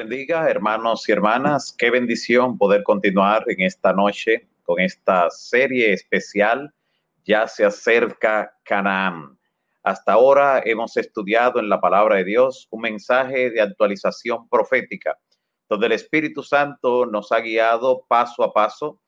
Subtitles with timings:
[0.00, 1.74] bendiga, hermanos y hermanas.
[1.76, 6.72] Qué bendición poder continuar en esta noche con esta serie especial.
[7.26, 9.38] Ya se acerca Canaán.
[9.82, 15.18] Hasta ahora hemos estudiado en la palabra de Dios un mensaje de actualización profética,
[15.68, 19.02] donde el Espíritu Santo nos ha guiado paso a paso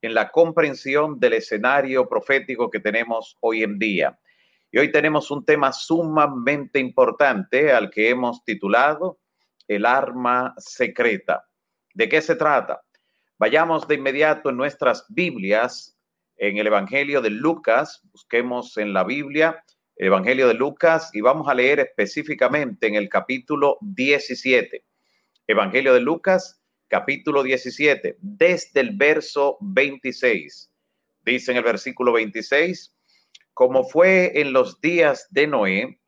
[0.00, 4.18] en la comprensión del escenario profético que tenemos hoy en día.
[4.72, 9.21] Y hoy tenemos un tema sumamente importante al que hemos titulado
[9.76, 11.46] el arma secreta.
[11.94, 12.82] ¿De qué se trata?
[13.38, 15.96] Vayamos de inmediato en nuestras Biblias,
[16.36, 19.62] en el Evangelio de Lucas, busquemos en la Biblia
[19.96, 24.84] el Evangelio de Lucas y vamos a leer específicamente en el capítulo 17.
[25.46, 30.72] Evangelio de Lucas, capítulo 17, desde el verso 26.
[31.24, 32.94] Dice en el versículo 26,
[33.54, 36.00] como fue en los días de Noé,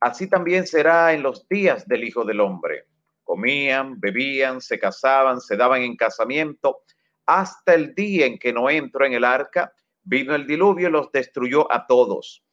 [0.00, 2.86] así también será en los días del Hijo del Hombre
[3.26, 6.82] comían, bebían, se casaban, se daban en casamiento,
[7.26, 9.74] hasta el día en que no entró en el arca,
[10.04, 12.44] vino el diluvio y los destruyó a todos.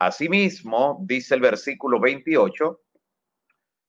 [0.00, 2.80] Asimismo, dice el versículo 28,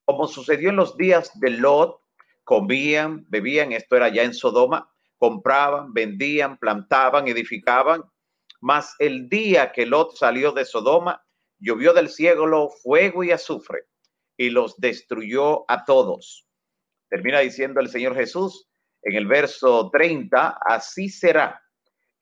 [0.05, 1.99] como sucedió en los días de Lot,
[2.43, 8.03] comían, bebían, esto era ya en Sodoma, compraban, vendían, plantaban, edificaban,
[8.61, 11.25] mas el día que Lot salió de Sodoma,
[11.57, 13.87] llovió del cielo fuego y azufre
[14.37, 16.47] y los destruyó a todos.
[17.09, 18.69] Termina diciendo el Señor Jesús
[19.01, 21.61] en el verso 30, así será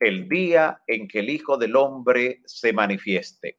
[0.00, 3.58] el día en que el Hijo del Hombre se manifieste.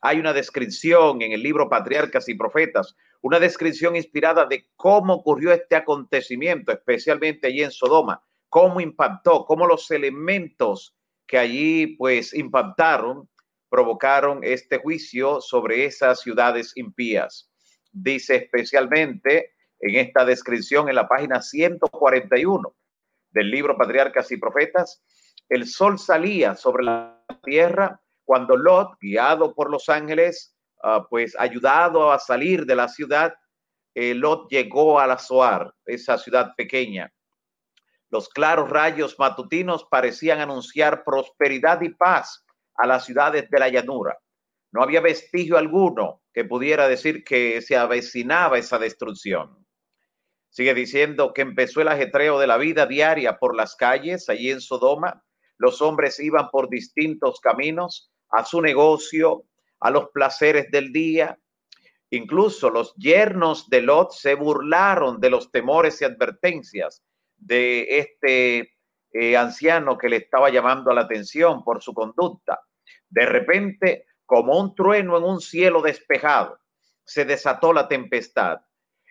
[0.00, 5.52] Hay una descripción en el libro Patriarcas y Profetas, una descripción inspirada de cómo ocurrió
[5.52, 13.28] este acontecimiento, especialmente allí en Sodoma, cómo impactó, cómo los elementos que allí pues impactaron
[13.68, 17.51] provocaron este juicio sobre esas ciudades impías
[17.92, 22.74] dice especialmente en esta descripción en la página 141
[23.30, 25.02] del libro Patriarcas y Profetas,
[25.48, 32.12] el sol salía sobre la tierra cuando Lot, guiado por los ángeles, ah, pues ayudado
[32.12, 33.34] a salir de la ciudad,
[33.94, 37.12] eh, Lot llegó a la Zoar, esa ciudad pequeña.
[38.08, 42.44] Los claros rayos matutinos parecían anunciar prosperidad y paz
[42.76, 44.18] a las ciudades de la llanura.
[44.72, 49.66] No había vestigio alguno que pudiera decir que se avecinaba esa destrucción.
[50.48, 54.60] Sigue diciendo que empezó el ajetreo de la vida diaria por las calles allí en
[54.60, 55.22] Sodoma.
[55.58, 59.44] Los hombres iban por distintos caminos a su negocio,
[59.80, 61.38] a los placeres del día.
[62.10, 67.02] Incluso los yernos de Lot se burlaron de los temores y advertencias
[67.36, 68.72] de este
[69.12, 72.60] eh, anciano que le estaba llamando la atención por su conducta.
[73.08, 76.58] De repente como un trueno en un cielo despejado,
[77.04, 78.60] se desató la tempestad.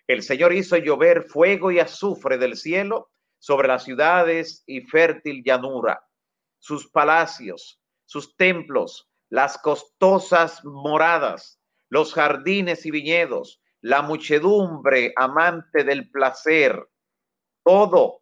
[0.08, 6.06] El Señor hizo llover fuego y azufre del cielo sobre las ciudades y fértil llanura,
[6.60, 16.10] sus palacios, sus templos, las costosas moradas, los jardines y viñedos, la muchedumbre amante del
[16.12, 16.88] placer,
[17.64, 18.22] todo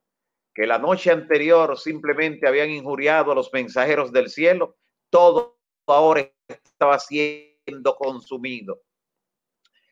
[0.54, 4.78] que la noche anterior simplemente habían injuriado a los mensajeros del cielo,
[5.10, 5.59] todo
[5.94, 8.82] ahora estaba siendo consumido.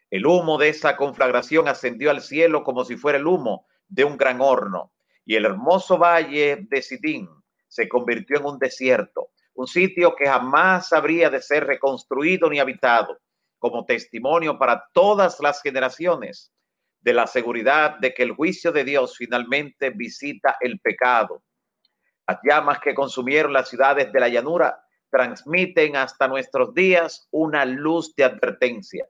[0.09, 4.17] El humo de esa conflagración ascendió al cielo como si fuera el humo de un
[4.17, 4.93] gran horno,
[5.25, 7.29] y el hermoso valle de Sidín
[7.67, 13.19] se convirtió en un desierto, un sitio que jamás habría de ser reconstruido ni habitado,
[13.59, 16.53] como testimonio para todas las generaciones
[17.01, 21.43] de la seguridad de que el juicio de Dios finalmente visita el pecado.
[22.27, 28.13] Las llamas que consumieron las ciudades de la llanura transmiten hasta nuestros días una luz
[28.15, 29.07] de advertencia.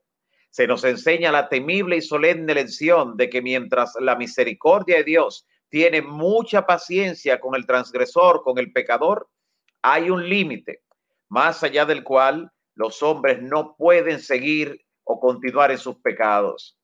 [0.50, 5.46] Se nos enseña la temible y solemne lección de que mientras la misericordia de Dios
[5.70, 9.30] tiene mucha paciencia con el transgresor, con el pecador,
[9.82, 10.84] hay un límite
[11.30, 16.78] más allá del cual los hombres no pueden seguir o continuar en sus pecados.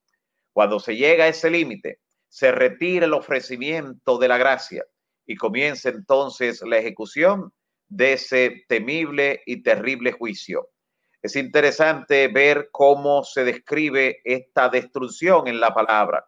[0.52, 4.86] Cuando se llega a ese límite, se retira el ofrecimiento de la gracia
[5.26, 7.54] y comienza entonces la ejecución
[7.96, 10.70] de ese temible y terrible juicio.
[11.22, 16.26] Es interesante ver cómo se describe esta destrucción en la palabra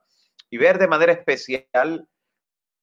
[0.50, 2.08] y ver de manera especial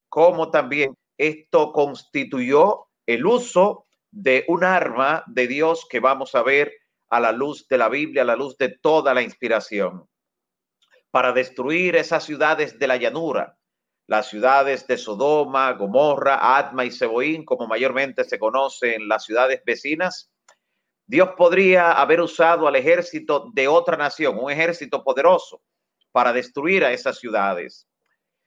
[0.08, 6.72] cómo también esto constituyó el uso de un arma de Dios que vamos a ver
[7.08, 10.08] a la luz de la Biblia, a la luz de toda la inspiración,
[11.12, 13.56] para destruir esas ciudades de la llanura,
[14.06, 20.30] las ciudades de Sodoma, Gomorra, Atma y Seboín, como mayormente se conocen las ciudades vecinas,
[21.06, 25.62] Dios podría haber usado al ejército de otra nación, un ejército poderoso,
[26.10, 27.86] para destruir a esas ciudades.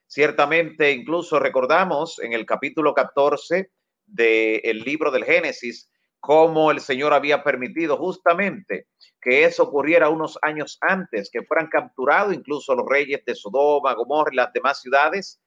[0.07, 3.71] Ciertamente, incluso recordamos en el capítulo 14
[4.05, 8.87] del libro del Génesis, cómo el Señor había permitido justamente
[9.21, 14.31] que eso ocurriera unos años antes, que fueran capturados incluso los reyes de Sodoma, Gomorra
[14.31, 15.39] y las demás ciudades.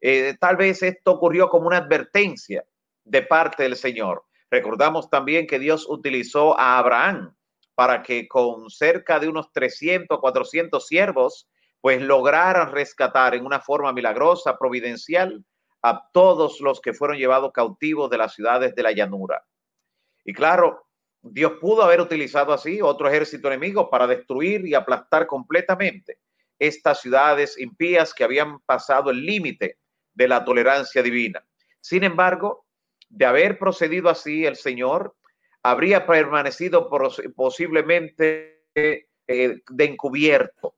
[0.00, 2.64] Eh, tal vez esto ocurrió como una advertencia
[3.04, 4.24] de parte del Señor.
[4.50, 7.34] Recordamos también que Dios utilizó a Abraham
[7.74, 11.48] para que con cerca de unos 300, 400 siervos,
[11.80, 15.44] pues lograran rescatar en una forma milagrosa, providencial,
[15.82, 19.44] a todos los que fueron llevados cautivos de las ciudades de la llanura.
[20.24, 20.86] Y claro,
[21.22, 26.18] Dios pudo haber utilizado así otro ejército enemigo para destruir y aplastar completamente
[26.58, 29.78] estas ciudades impías que habían pasado el límite
[30.16, 31.46] de la tolerancia divina.
[31.80, 32.66] Sin embargo,
[33.08, 35.14] de haber procedido así, el Señor
[35.62, 36.90] habría permanecido
[37.36, 39.04] posiblemente eh,
[39.68, 40.74] de encubierto,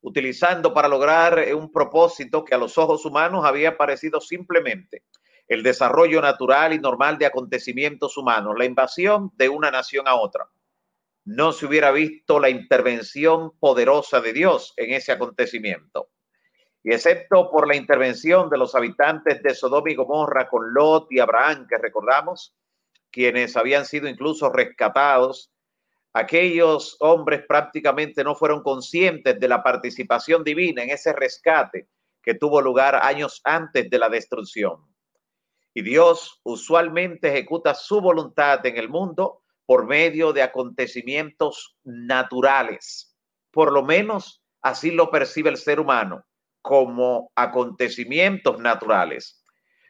[0.00, 5.02] utilizando para lograr un propósito que a los ojos humanos había parecido simplemente
[5.48, 10.48] el desarrollo natural y normal de acontecimientos humanos, la invasión de una nación a otra.
[11.24, 16.10] No se hubiera visto la intervención poderosa de Dios en ese acontecimiento.
[16.82, 21.18] Y excepto por la intervención de los habitantes de Sodoma y Gomorra con Lot y
[21.18, 22.54] Abraham, que recordamos,
[23.10, 25.50] quienes habían sido incluso rescatados,
[26.12, 31.88] aquellos hombres prácticamente no fueron conscientes de la participación divina en ese rescate
[32.22, 34.76] que tuvo lugar años antes de la destrucción.
[35.74, 43.16] Y Dios usualmente ejecuta su voluntad en el mundo por medio de acontecimientos naturales.
[43.50, 46.24] Por lo menos así lo percibe el ser humano,
[46.68, 49.42] como acontecimientos naturales.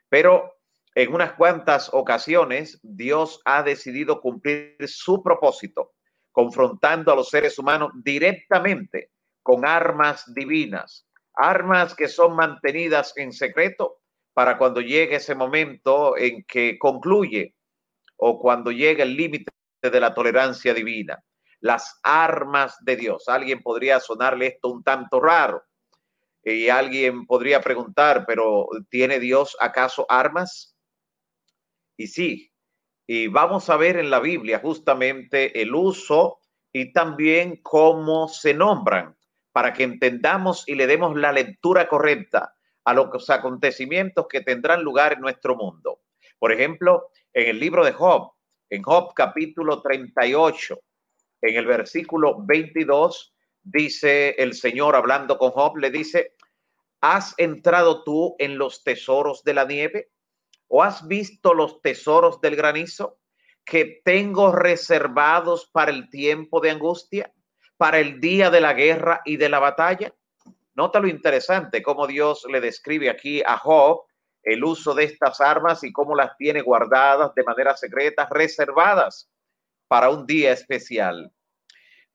[0.09, 0.61] Pero
[0.95, 5.95] en unas cuantas ocasiones Dios ha decidido cumplir su propósito,
[6.31, 9.11] confrontando a los seres humanos directamente
[9.43, 11.05] con armas divinas,
[11.35, 13.99] armas que son mantenidas en secreto
[14.33, 17.57] para cuando llegue ese momento en que concluye
[18.19, 19.51] o cuando llegue el límite
[19.83, 21.21] de la tolerancia divina.
[21.59, 23.25] Las armas de Dios.
[23.27, 25.65] Alguien podría sonarle esto un tanto raro
[26.55, 30.77] y alguien podría preguntar, pero ¿tiene Dios acaso armas?
[31.97, 32.53] Y sí,
[33.07, 36.41] y vamos a ver en la Biblia justamente el uso
[36.73, 39.17] y también cómo se nombran
[39.53, 42.55] para que entendamos y le demos la lectura correcta
[42.85, 46.03] a los acontecimientos que tendrán lugar en nuestro mundo.
[46.39, 48.33] Por ejemplo, en el libro de Job,
[48.71, 50.79] en Job capítulo 38,
[51.43, 56.35] en el versículo 22, dice el Señor hablando con Job, le dice,
[57.01, 60.11] ¿has entrado tú en los tesoros de la nieve?
[60.69, 63.19] ¿O has visto los tesoros del granizo
[63.65, 67.33] que tengo reservados para el tiempo de angustia,
[67.77, 70.15] para el día de la guerra y de la batalla?
[70.75, 74.03] Nota lo interesante, cómo Dios le describe aquí a Job
[74.43, 79.31] el uso de estas armas y cómo las tiene guardadas de manera secreta, reservadas
[79.89, 81.33] para un día especial.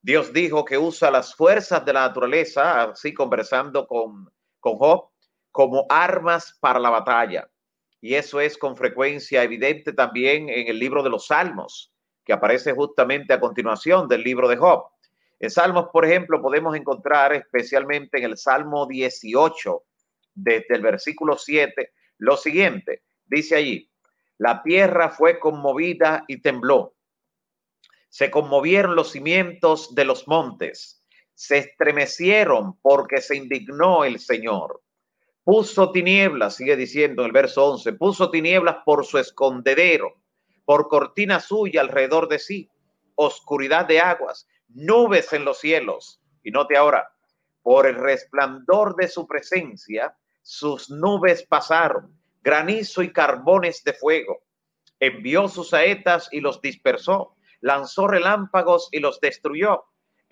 [0.00, 4.30] Dios dijo que usa las fuerzas de la naturaleza, así conversando con,
[4.64, 5.10] con Job,
[5.52, 7.50] como armas para la batalla.
[8.00, 11.92] Y eso es con frecuencia evidente también en el libro de los Salmos,
[12.24, 14.86] que aparece justamente a continuación del libro de Job.
[15.38, 19.82] En Salmos, por ejemplo, podemos encontrar especialmente en el Salmo 18,
[20.34, 23.02] desde el versículo 7, lo siguiente.
[23.26, 23.90] Dice allí,
[24.38, 26.94] la tierra fue conmovida y tembló.
[28.08, 31.03] Se conmovieron los cimientos de los montes.
[31.34, 34.82] Se estremecieron porque se indignó el Señor.
[35.42, 40.14] Puso tinieblas, sigue diciendo en el verso 11, puso tinieblas por su escondedero,
[40.64, 42.70] por cortina suya alrededor de sí,
[43.16, 46.20] oscuridad de aguas nubes en los cielos.
[46.42, 47.10] Y note ahora,
[47.62, 54.42] por el resplandor de su presencia, sus nubes pasaron, granizo y carbones de fuego.
[55.00, 59.84] Envió sus saetas y los dispersó, lanzó relámpagos y los destruyó.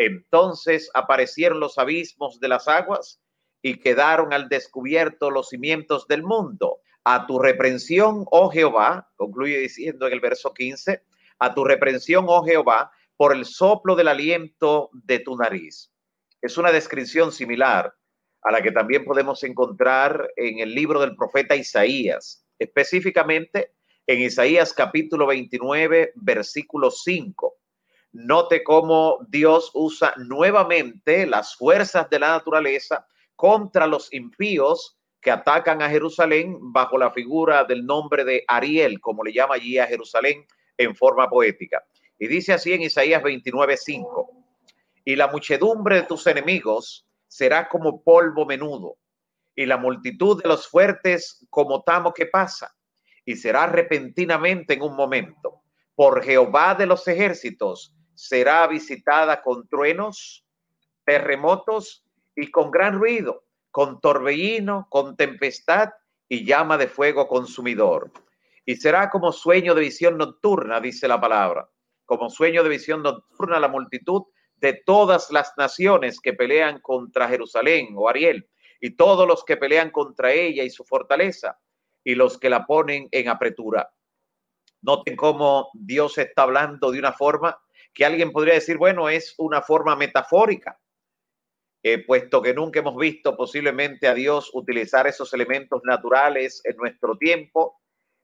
[0.04, 3.20] Entonces aparecieron los abismos de las aguas
[3.62, 6.80] y quedaron al descubierto los cimientos del mundo.
[7.04, 11.02] A tu reprensión, oh Jehová, concluye diciendo en el verso 15,
[11.38, 15.92] a tu reprensión, oh Jehová, por el soplo del aliento de tu nariz.
[16.40, 17.94] Es una descripción similar
[18.42, 23.72] a la que también podemos encontrar en el libro del profeta Isaías, específicamente
[24.08, 27.54] en Isaías capítulo 29, versículo 5.
[28.12, 35.80] Note cómo Dios usa nuevamente las fuerzas de la naturaleza contra los impíos que atacan
[35.80, 40.44] a Jerusalén bajo la figura del nombre de Ariel, como le llama allí a Jerusalén
[40.76, 41.82] en forma poética.
[42.18, 44.28] Y dice así en Isaías 29:5,
[45.04, 48.98] y la muchedumbre de tus enemigos será como polvo menudo,
[49.56, 52.74] y la multitud de los fuertes como tamo que pasa,
[53.24, 55.62] y será repentinamente en un momento.
[55.94, 60.44] Por Jehová de los ejércitos será visitada con truenos,
[61.04, 62.04] terremotos
[62.34, 65.90] y con gran ruido, con torbellino, con tempestad
[66.28, 68.10] y llama de fuego consumidor.
[68.64, 71.68] Y será como sueño de visión nocturna, dice la palabra,
[72.04, 74.22] como sueño de visión nocturna la multitud
[74.56, 78.48] de todas las naciones que pelean contra Jerusalén o Ariel
[78.80, 81.58] y todos los que pelean contra ella y su fortaleza
[82.04, 83.92] y los que la ponen en apretura.
[84.82, 87.60] Noten cómo Dios está hablando de una forma
[87.94, 90.78] que alguien podría decir, bueno, es una forma metafórica,
[91.82, 97.16] eh, puesto que nunca hemos visto posiblemente a Dios utilizar esos elementos naturales en nuestro
[97.16, 97.80] tiempo.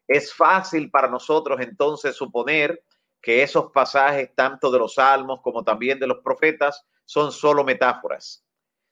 [0.06, 2.82] Es fácil para nosotros entonces suponer
[3.20, 8.44] que esos pasajes, tanto de los salmos como también de los profetas, son solo metáforas.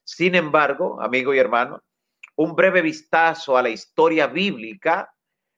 [0.02, 1.83] Sin embargo, amigo y hermano,
[2.37, 5.15] un breve vistazo a la historia bíblica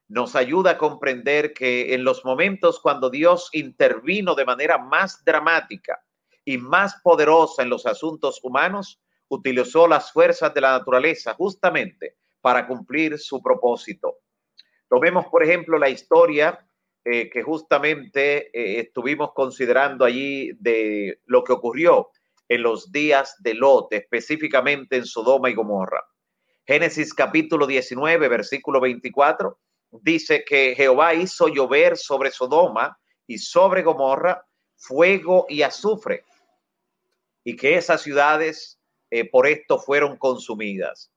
[0.08, 6.02] nos ayuda a comprender que en los momentos cuando Dios intervino de manera más dramática
[6.44, 12.66] y más poderosa en los asuntos humanos, utilizó las fuerzas de la naturaleza justamente para
[12.66, 14.16] cumplir su propósito.
[14.88, 16.58] Tomemos, por ejemplo, la historia
[17.04, 22.10] eh, que justamente eh, estuvimos considerando allí de lo que ocurrió
[22.48, 26.02] en los días de Lot, específicamente en Sodoma y Gomorra.
[26.66, 29.58] Génesis capítulo 19, versículo 24,
[29.90, 34.45] dice que Jehová hizo llover sobre Sodoma y sobre Gomorra
[34.76, 36.25] fuego y azufre,
[37.45, 38.78] y que esas ciudades
[39.11, 41.11] eh, por esto fueron consumidas.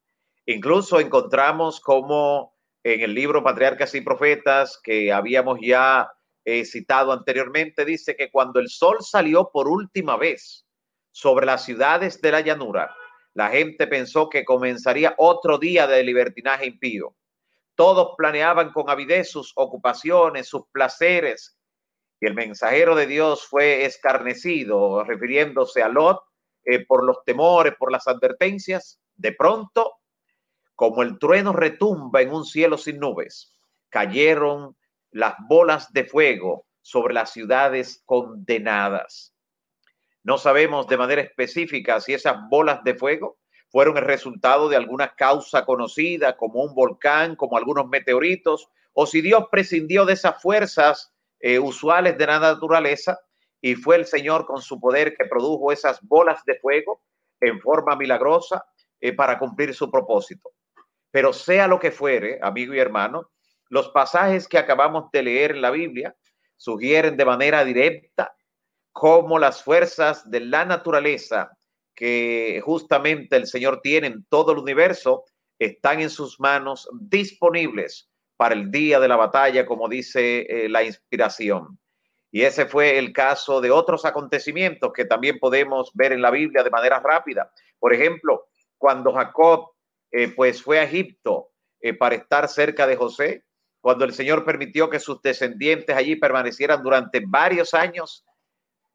[0.45, 6.11] Incluso encontramos como en el libro Patriarcas y Profetas que habíamos ya
[6.43, 10.65] eh, citado anteriormente, dice que cuando el sol salió por última vez
[11.11, 12.95] sobre las ciudades de la llanura,
[13.33, 17.15] la gente pensó que comenzaría otro día de libertinaje impío.
[17.75, 21.57] Todos planeaban con avidez sus ocupaciones, sus placeres,
[22.19, 26.21] y el mensajero de Dios fue escarnecido, refiriéndose a Lot
[26.63, 29.01] eh, por los temores, por las advertencias.
[29.15, 29.93] De pronto,
[30.75, 33.57] como el trueno retumba en un cielo sin nubes,
[33.89, 34.77] cayeron
[35.11, 39.35] las bolas de fuego sobre las ciudades condenadas.
[40.23, 43.39] No sabemos de manera específica si esas bolas de fuego
[43.71, 49.21] fueron el resultado de alguna causa conocida, como un volcán, como algunos meteoritos, o si
[49.21, 53.19] Dios prescindió de esas fuerzas eh, usuales de la naturaleza
[53.61, 57.01] y fue el Señor con su poder que produjo esas bolas de fuego
[57.39, 58.65] en forma milagrosa
[58.99, 60.51] eh, para cumplir su propósito.
[61.09, 63.31] Pero sea lo que fuere, amigo y hermano,
[63.69, 66.15] los pasajes que acabamos de leer en la Biblia
[66.57, 68.35] sugieren de manera directa
[68.91, 71.57] cómo las fuerzas de la naturaleza
[71.95, 75.25] que justamente el Señor tiene en todo el universo
[75.59, 80.83] están en sus manos disponibles para el día de la batalla, como dice eh, la
[80.83, 81.77] inspiración.
[82.31, 86.63] Y ese fue el caso de otros acontecimientos que también podemos ver en la Biblia
[86.63, 87.51] de manera rápida.
[87.77, 89.71] Por ejemplo, cuando Jacob
[90.11, 93.45] eh, pues fue a Egipto eh, para estar cerca de José,
[93.79, 98.25] cuando el Señor permitió que sus descendientes allí permanecieran durante varios años,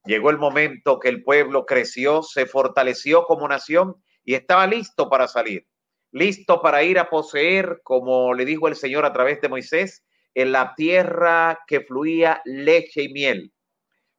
[0.06, 5.26] Llegó el momento que el pueblo creció, se fortaleció como nación y estaba listo para
[5.26, 5.66] salir,
[6.12, 10.52] listo para ir a poseer, como le dijo el Señor a través de Moisés, en
[10.52, 13.52] la tierra que fluía leche y miel.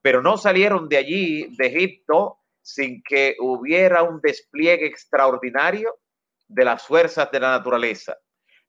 [0.01, 5.99] Pero no salieron de allí, de Egipto, sin que hubiera un despliegue extraordinario
[6.47, 8.17] de las fuerzas de la naturaleza.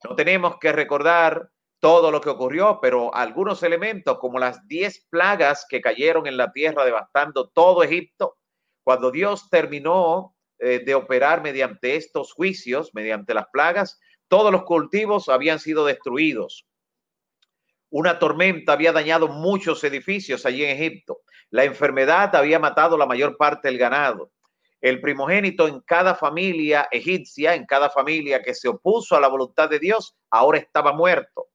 [0.05, 5.65] No tenemos que recordar todo lo que ocurrió, pero algunos elementos como las diez plagas
[5.69, 8.37] que cayeron en la tierra devastando todo Egipto,
[8.83, 15.29] cuando Dios terminó eh, de operar mediante estos juicios, mediante las plagas, todos los cultivos
[15.29, 16.67] habían sido destruidos.
[17.91, 21.21] Una tormenta había dañado muchos edificios allí en Egipto.
[21.51, 24.33] La enfermedad había matado la mayor parte del ganado.
[24.81, 29.71] El primogénito en cada familia egipcia, en cada familia que se opuso a la voluntad
[29.71, 31.49] de Dios, ahora estaba muerto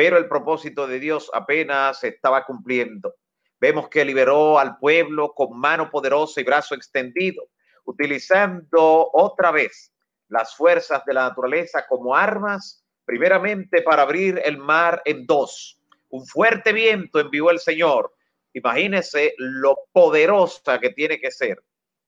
[0.00, 3.16] pero el propósito de Dios apenas se estaba cumpliendo.
[3.60, 7.50] Vemos que liberó al pueblo con mano poderosa y brazo extendido,
[7.84, 9.92] utilizando otra vez
[10.28, 15.78] las fuerzas de la naturaleza como armas, primeramente para abrir el mar en dos.
[16.08, 18.10] Un fuerte viento envió el Señor.
[18.54, 21.62] Imagínese lo poderosa que tiene que ser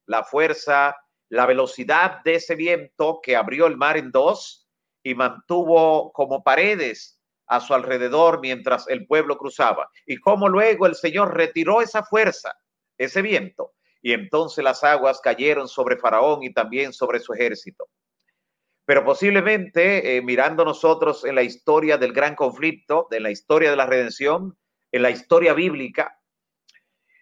[0.07, 0.97] la fuerza,
[1.29, 4.67] la velocidad de ese viento que abrió el mar en dos
[5.03, 7.19] y mantuvo como paredes
[7.53, 9.91] a su alrededor mientras el pueblo cruzaba.
[10.07, 12.55] Y cómo luego el Señor retiró esa fuerza,
[12.97, 17.89] ese viento, y entonces las aguas cayeron sobre Faraón y también sobre su ejército.
[18.87, 23.77] Pero posiblemente, eh, mirando nosotros en la historia del gran conflicto, en la historia de
[23.77, 24.57] la redención,
[24.91, 26.19] en la historia bíblica,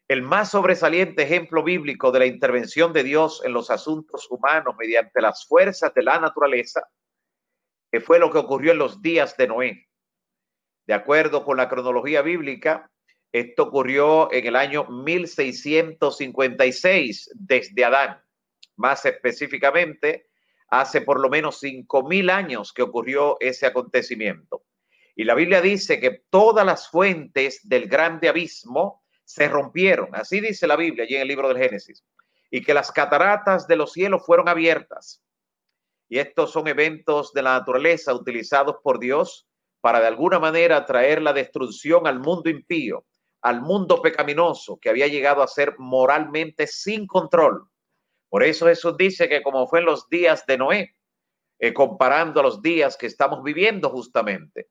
[0.07, 5.21] el más sobresaliente ejemplo bíblico de la intervención de Dios en los asuntos humanos mediante
[5.21, 6.89] las fuerzas de la naturaleza,
[7.91, 9.90] que fue lo que ocurrió en los días de Noé.
[10.87, 12.89] De acuerdo con la cronología bíblica,
[13.33, 18.23] esto ocurrió en el año 1656 desde Adán.
[18.77, 20.31] Más específicamente,
[20.69, 24.65] hace por lo menos 5.000 años que ocurrió ese acontecimiento.
[25.15, 30.15] Y la Biblia dice que todas las fuentes del grande abismo se rompieron.
[30.15, 32.05] Así dice la Biblia allí en el libro del Génesis.
[32.51, 35.23] Y que las cataratas de los cielos fueron abiertas.
[36.09, 39.50] Y estos son eventos de la naturaleza utilizados por Dios
[39.81, 43.05] para de alguna manera traer la destrucción al mundo impío,
[43.43, 47.67] al mundo pecaminoso que había llegado a ser moralmente sin control.
[48.29, 50.97] Por eso Jesús dice que como fue en los días de Noé,
[51.59, 54.69] eh, comparando a los días que estamos viviendo justamente.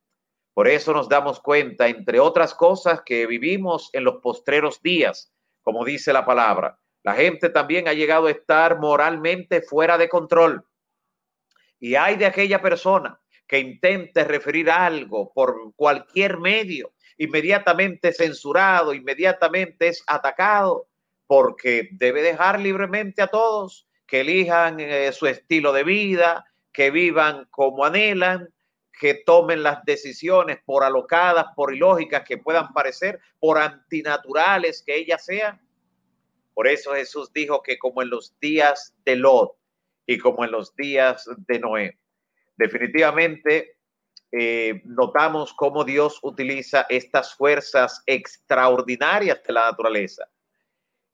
[0.53, 5.85] Por eso nos damos cuenta, entre otras cosas, que vivimos en los postreros días, como
[5.85, 6.79] dice la palabra.
[7.03, 10.65] La gente también ha llegado a estar moralmente fuera de control.
[11.79, 19.87] Y hay de aquella persona que intente referir algo por cualquier medio, inmediatamente censurado, inmediatamente
[19.87, 20.87] es atacado,
[21.25, 27.45] porque debe dejar libremente a todos que elijan eh, su estilo de vida, que vivan
[27.49, 28.49] como anhelan,
[28.93, 35.25] que tomen las decisiones por alocadas, por ilógicas que puedan parecer, por antinaturales que ellas
[35.25, 35.59] sean.
[36.53, 39.55] Por eso Jesús dijo que como en los días de Lot
[40.05, 41.97] y como en los días de Noé,
[42.59, 43.77] definitivamente
[44.31, 50.29] eh, notamos cómo Dios utiliza estas fuerzas extraordinarias de la naturaleza.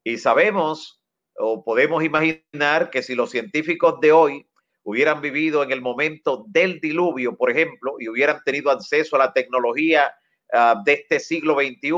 [0.04, 1.00] Y sabemos
[1.38, 4.48] o podemos imaginar que si los científicos de hoy
[4.82, 9.32] hubieran vivido en el momento del diluvio, por ejemplo, y hubieran tenido acceso a la
[9.32, 10.14] tecnología
[10.52, 11.90] uh, de este siglo XXI,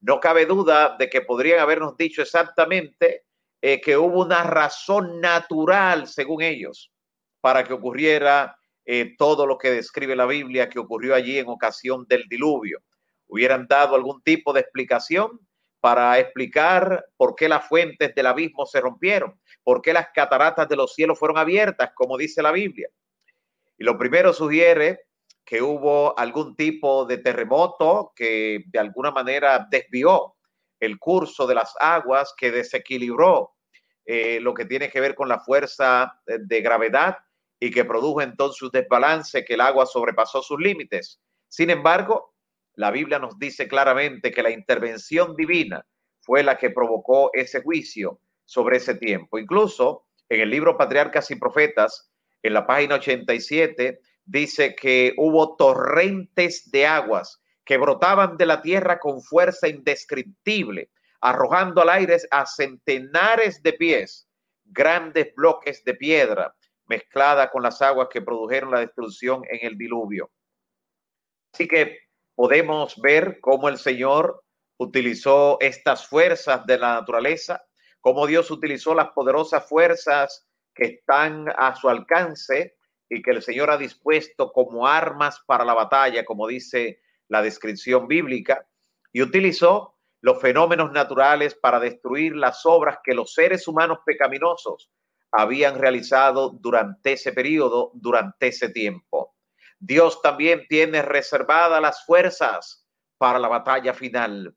[0.00, 3.24] no cabe duda de que podrían habernos dicho exactamente
[3.60, 6.90] eh, que hubo una razón natural, según ellos,
[7.40, 8.56] para que ocurriera
[8.92, 12.82] eh, todo lo que describe la Biblia que ocurrió allí en ocasión del diluvio.
[13.28, 15.38] Hubieran dado algún tipo de explicación
[15.78, 20.74] para explicar por qué las fuentes del abismo se rompieron, por qué las cataratas de
[20.74, 22.88] los cielos fueron abiertas, como dice la Biblia.
[23.78, 25.02] Y lo primero sugiere
[25.44, 30.34] que hubo algún tipo de terremoto que de alguna manera desvió
[30.80, 33.52] el curso de las aguas, que desequilibró
[34.04, 37.18] eh, lo que tiene que ver con la fuerza de gravedad
[37.60, 41.20] y que produjo entonces un desbalance que el agua sobrepasó sus límites.
[41.46, 42.34] Sin embargo,
[42.74, 45.86] la Biblia nos dice claramente que la intervención divina
[46.20, 49.38] fue la que provocó ese juicio sobre ese tiempo.
[49.38, 52.10] Incluso en el libro Patriarcas y Profetas,
[52.42, 58.98] en la página 87, dice que hubo torrentes de aguas que brotaban de la tierra
[58.98, 64.26] con fuerza indescriptible, arrojando al aire a centenares de pies
[64.64, 66.54] grandes bloques de piedra
[66.90, 70.30] mezclada con las aguas que produjeron la destrucción en el diluvio.
[71.54, 71.98] Así que
[72.34, 74.42] podemos ver cómo el Señor
[74.76, 77.62] utilizó estas fuerzas de la naturaleza,
[78.00, 82.76] cómo Dios utilizó las poderosas fuerzas que están a su alcance
[83.08, 88.08] y que el Señor ha dispuesto como armas para la batalla, como dice la descripción
[88.08, 88.66] bíblica,
[89.12, 94.90] y utilizó los fenómenos naturales para destruir las obras que los seres humanos pecaminosos
[95.32, 99.34] habían realizado durante ese periodo, durante ese tiempo.
[99.78, 104.54] Dios también tiene reservadas las fuerzas para la batalla final.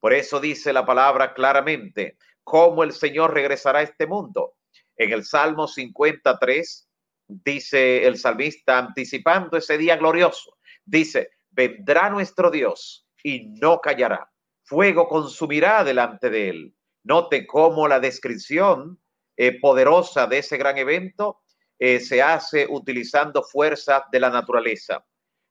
[0.00, 4.54] Por eso dice la palabra claramente, cómo el Señor regresará a este mundo.
[4.96, 6.88] En el Salmo 53
[7.28, 14.30] dice el salmista anticipando ese día glorioso, dice, vendrá nuestro Dios y no callará.
[14.62, 16.74] Fuego consumirá delante de él.
[17.02, 19.00] Note cómo la descripción
[19.36, 21.40] eh, poderosa de ese gran evento
[21.78, 25.04] eh, se hace utilizando fuerzas de la naturaleza.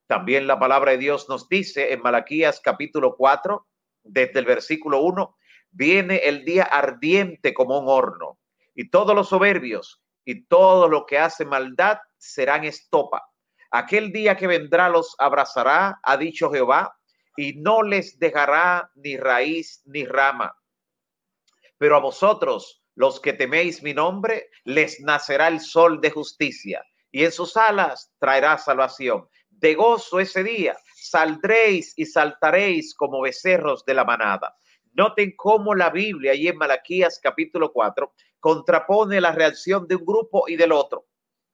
[0.07, 3.67] También la palabra de Dios nos dice en Malaquías capítulo 4,
[4.03, 5.37] desde el versículo 1,
[5.71, 8.39] viene el día ardiente como un horno,
[8.73, 13.23] y todos los soberbios y todo lo que hace maldad serán estopa.
[13.71, 16.95] Aquel día que vendrá los abrazará, ha dicho Jehová,
[17.37, 20.55] y no les dejará ni raíz ni rama.
[21.77, 27.23] Pero a vosotros, los que teméis mi nombre, les nacerá el sol de justicia y
[27.23, 29.27] en sus alas traerá salvación.
[29.49, 34.55] De gozo ese día saldréis y saltaréis como becerros de la manada.
[34.93, 40.45] Noten cómo la Biblia y en Malaquías capítulo 4 contrapone la reacción de un grupo
[40.47, 41.05] y del otro.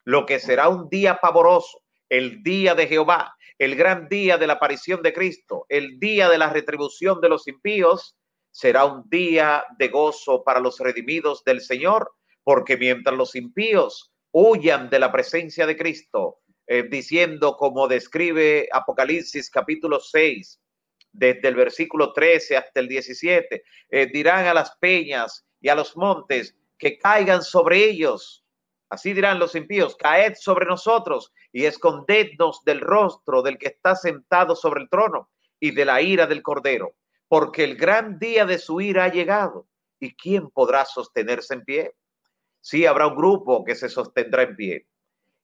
[0.03, 4.53] lo que será un día pavoroso, el día de Jehová, el gran día de la
[4.53, 8.17] aparición de Cristo, el día de la retribución de los impíos,
[8.51, 12.11] será un día de gozo para los redimidos del Señor,
[12.43, 19.49] porque mientras los impíos huyan de la presencia de Cristo, eh, diciendo como describe Apocalipsis
[19.49, 20.59] capítulo 6,
[21.11, 25.97] desde el versículo 13 hasta el 17, eh, dirán a las peñas y a los
[25.97, 28.45] montes que caigan sobre ellos.
[28.89, 34.55] Así dirán los impíos, caed sobre nosotros y escondednos del rostro del que está sentado
[34.55, 36.95] sobre el trono y de la ira del cordero,
[37.31, 39.65] porque el gran día de su ira ha llegado.
[40.01, 41.95] ¿Y quién podrá sostenerse en pie?
[42.59, 44.87] Sí, habrá un grupo que se sostendrá en pie.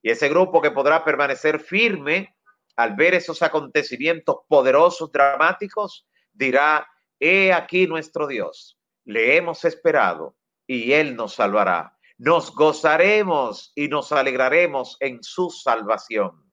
[0.01, 2.35] Y ese grupo que podrá permanecer firme
[2.75, 6.85] al ver esos acontecimientos poderosos, dramáticos, dirá,
[7.21, 10.35] he aquí nuestro Dios, le hemos esperado
[10.67, 11.97] y Él nos salvará.
[12.17, 16.51] Nos gozaremos y nos alegraremos en su salvación.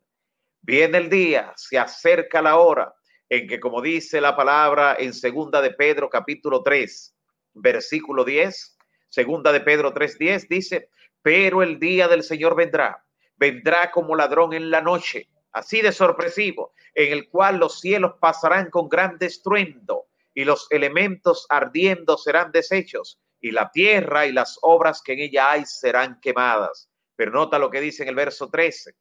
[0.60, 2.94] Viene el día, se acerca la hora
[3.28, 7.14] en que, como dice la palabra en segunda de Pedro capítulo 3,
[7.54, 8.76] versículo 10,
[9.08, 10.90] segunda de Pedro 3:10 dice,
[11.22, 13.04] pero el día del Señor vendrá,
[13.36, 18.70] vendrá como ladrón en la noche así de sorpresivo, en el cual los cielos pasarán
[18.70, 25.00] con gran estruendo y los elementos ardiendo serán deshechos y la tierra y las obras
[25.00, 26.90] que en ella hay serán quemadas.
[27.16, 28.94] Pero nota lo que dice en el verso 13.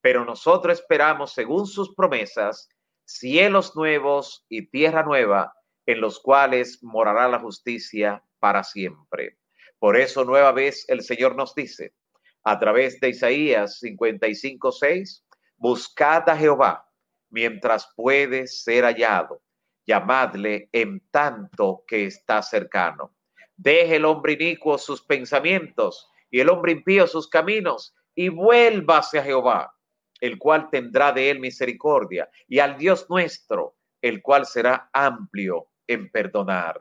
[0.00, 2.68] Pero nosotros esperamos, según sus promesas,
[3.18, 5.52] cielos nuevos y tierra nueva,
[5.86, 9.38] en los cuales morará la justicia para siempre.
[9.78, 11.94] Por eso nueva vez el Señor nos dice,
[12.44, 15.24] a través de Isaías 55, 6,
[15.56, 16.86] Buscad a Jehová
[17.28, 19.42] mientras puede ser hallado.
[19.86, 23.14] Llamadle en tanto que está cercano.
[23.56, 29.22] Deje el hombre inicuo sus pensamientos y el hombre impío sus caminos y vuélvase a
[29.22, 29.74] Jehová,
[30.20, 36.10] el cual tendrá de él misericordia, y al Dios nuestro, el cual será amplio en
[36.10, 36.78] perdonar.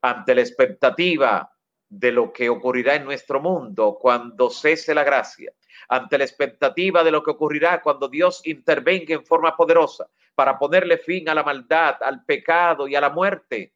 [0.00, 1.52] Ante la expectativa
[1.88, 5.52] de lo que ocurrirá en nuestro mundo cuando cese la gracia,
[5.88, 10.98] ante la expectativa de lo que ocurrirá cuando Dios intervenga en forma poderosa para ponerle
[10.98, 13.74] fin a la maldad, al pecado y a la muerte,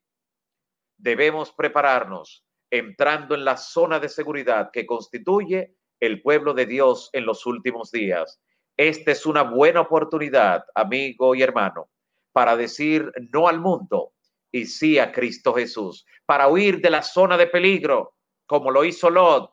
[0.96, 7.26] debemos prepararnos entrando en la zona de seguridad que constituye el pueblo de Dios en
[7.26, 8.40] los últimos días.
[8.76, 11.88] Esta es una buena oportunidad, amigo y hermano,
[12.32, 14.12] para decir no al mundo
[14.52, 18.14] y sí a Cristo Jesús, para huir de la zona de peligro,
[18.46, 19.50] como lo hizo Lot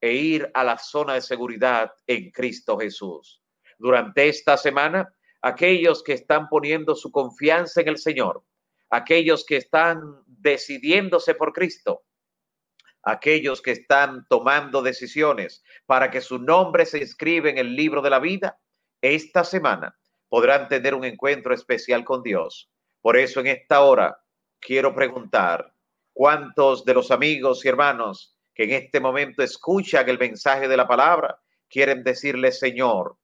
[0.00, 3.42] e ir a la zona de seguridad en Cristo Jesús.
[3.78, 8.42] Durante esta semana, aquellos que están poniendo su confianza en el Señor,
[8.88, 12.04] aquellos que están decidiéndose por Cristo,
[13.04, 18.10] aquellos que están tomando decisiones para que su nombre se inscriba en el libro de
[18.10, 18.58] la vida,
[19.00, 19.96] esta semana
[20.28, 22.70] podrán tener un encuentro especial con Dios.
[23.00, 24.18] Por eso en esta hora
[24.60, 25.74] quiero preguntar,
[26.12, 30.86] ¿cuántos de los amigos y hermanos que en este momento escuchan el mensaje de la
[30.86, 31.38] palabra,
[31.68, 33.18] quieren decirle, Señor,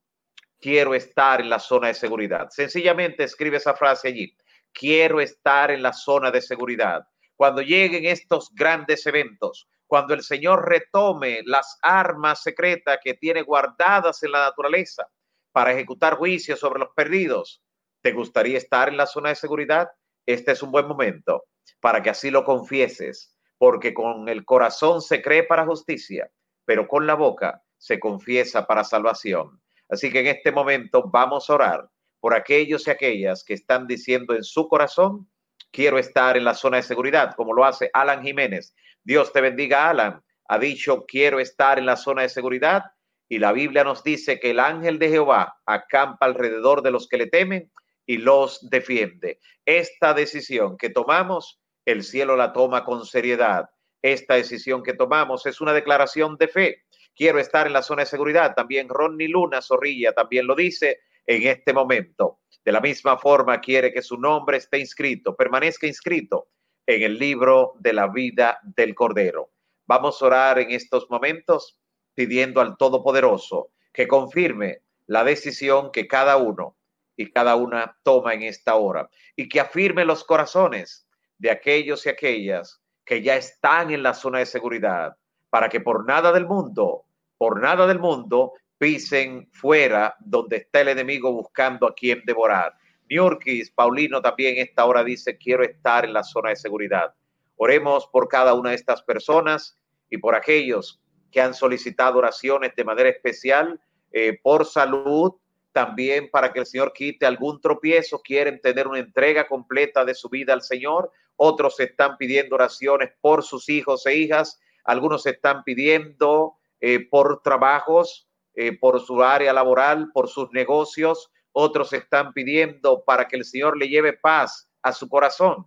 [0.61, 2.49] quiero estar en la zona de seguridad.
[2.51, 4.37] Sencillamente escribe esa frase allí,
[4.73, 7.07] quiero estar en la zona de seguridad.
[7.41, 14.23] Cuando lleguen estos grandes eventos, cuando el Señor retome las armas secretas que tiene guardadas
[14.23, 15.09] en la naturaleza
[15.51, 17.63] para ejecutar juicios sobre los perdidos,
[18.03, 19.89] ¿te gustaría estar en la zona de seguridad?
[20.27, 21.45] Este es un buen momento
[21.81, 26.31] para que así lo confieses porque con el corazón se cree para justicia,
[26.67, 29.63] pero con la boca se confiesa para salvación.
[29.89, 31.89] Así que en este momento vamos a orar
[32.21, 35.30] por aquellos y aquellas que están diciendo en su corazón,
[35.71, 38.75] quiero estar en la zona de seguridad, como lo hace Alan Jiménez.
[39.03, 40.23] Dios te bendiga, Alan.
[40.49, 42.85] Ha dicho, quiero estar en la zona de seguridad.
[43.29, 47.17] Y la Biblia nos dice que el ángel de Jehová acampa alrededor de los que
[47.17, 47.71] le temen
[48.05, 49.39] y los defiende.
[49.65, 53.71] Esta decisión que tomamos el cielo la toma con seriedad.
[54.03, 56.83] Esta decisión que tomamos es una declaración de fe.
[57.15, 58.55] Quiero estar en la zona de seguridad.
[58.55, 60.99] También Ronnie Luna Zorrilla también lo dice
[61.31, 62.41] en este momento.
[62.65, 66.49] De la misma forma quiere que su nombre esté inscrito, permanezca inscrito
[66.85, 69.53] en el libro de la vida del Cordero.
[69.87, 71.79] Vamos a orar en estos momentos
[72.15, 76.77] pidiendo al Todopoderoso que confirme la decisión que cada uno
[77.17, 81.07] y cada una toma en esta hora y que afirme los corazones
[81.39, 85.17] de aquellos y aquellas que ya están en la zona de seguridad,
[85.49, 87.05] para que por nada del mundo,
[87.39, 92.75] por nada del mundo, pisen fuera donde está el enemigo buscando a quien devorar.
[93.11, 97.15] Niurkis, Paulino también esta hora dice, quiero estar en la zona de seguridad.
[97.57, 99.77] Oremos por cada una de estas personas
[100.09, 100.99] y por aquellos
[101.31, 103.79] que han solicitado oraciones de manera especial
[104.13, 105.35] eh, por salud,
[105.73, 110.31] también para que el Señor quite algún tropiezo, quieren tener una entrega completa de su
[110.31, 111.13] vida al Señor.
[111.37, 114.59] Otros están pidiendo oraciones por sus hijos e hijas.
[114.85, 121.31] Algunos están pidiendo eh, por trabajos, eh, por su área laboral, por sus negocios.
[121.53, 125.67] Otros están pidiendo para que el Señor le lleve paz a su corazón,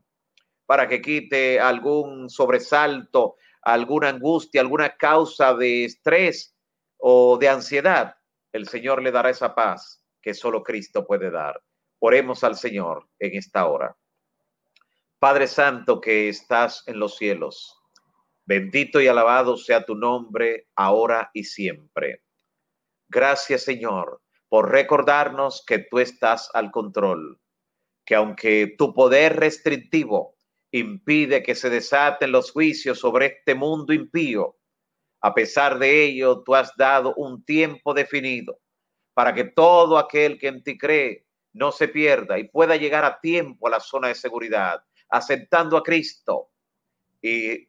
[0.66, 6.56] para que quite algún sobresalto, alguna angustia, alguna causa de estrés
[6.98, 8.16] o de ansiedad
[8.54, 11.62] el Señor le dará esa paz que solo Cristo puede dar.
[12.00, 13.98] Oremos al Señor en esta hora.
[15.20, 17.82] Padre Santo que estás en los cielos,
[18.46, 22.23] bendito y alabado sea tu nombre ahora y siempre.
[23.14, 27.40] Gracias Señor por recordarnos que tú estás al control,
[28.06, 30.36] que aunque tu poder restrictivo
[30.72, 34.58] impide que se desaten los juicios sobre este mundo impío,
[35.22, 38.60] a pesar de ello, tú has dado un tiempo definido
[39.14, 43.20] para que todo aquel que en ti cree no se pierda y pueda llegar a
[43.20, 46.50] tiempo a la zona de seguridad, aceptando a Cristo
[47.22, 47.68] y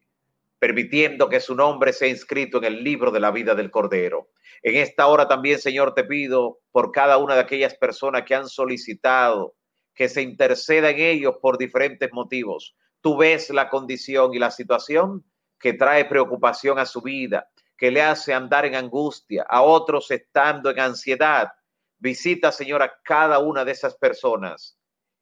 [0.59, 4.29] permitiendo que su nombre sea inscrito en el libro de la vida del Cordero.
[4.61, 8.47] En esta hora también, Señor, te pido por cada una de aquellas personas que han
[8.47, 9.55] solicitado
[9.93, 12.75] que se interceda en ellos por diferentes motivos.
[13.01, 15.23] Tú ves la condición y la situación
[15.59, 20.69] que trae preocupación a su vida, que le hace andar en angustia, a otros estando
[20.69, 21.49] en ansiedad.
[21.97, 24.77] Visita, Señor, a cada una de esas personas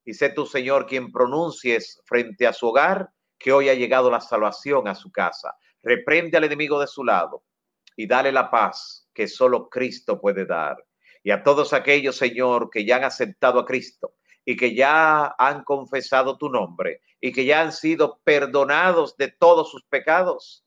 [0.05, 3.09] y sé tú, Señor, quien pronuncies frente a su hogar
[3.43, 5.57] que hoy ha llegado la salvación a su casa.
[5.83, 7.43] Reprende al enemigo de su lado
[7.97, 10.77] y dale la paz que solo Cristo puede dar.
[11.23, 15.65] Y a todos aquellos, Señor, que ya han aceptado a Cristo y que ya han
[15.65, 20.65] confesado tu nombre y que ya han sido perdonados de todos sus pecados,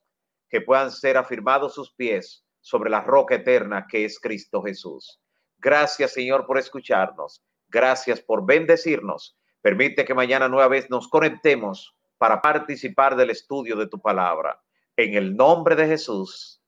[0.51, 5.19] que puedan ser afirmados sus pies sobre la roca eterna que es Cristo Jesús.
[5.57, 7.43] Gracias, Señor, por escucharnos.
[7.69, 9.35] Gracias por bendecirnos.
[9.63, 14.61] Permite que mañana nueva vez nos conectemos para participar del estudio de tu palabra.
[14.97, 16.63] En el nombre de Jesús.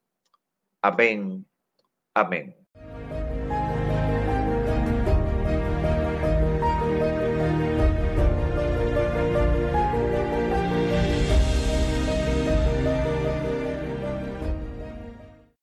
[0.83, 1.47] Amén.
[2.15, 2.58] Amén.